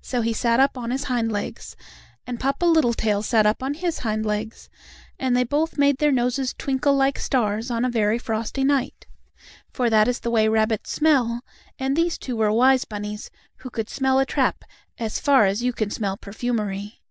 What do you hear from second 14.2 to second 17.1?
trap as far as you can smell perfumery.